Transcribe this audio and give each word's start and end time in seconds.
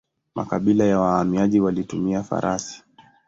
Makabila 0.35 0.85
ya 0.85 0.99
wahamiaji 0.99 1.59
walitumia 1.59 2.23
farasi. 2.23 2.83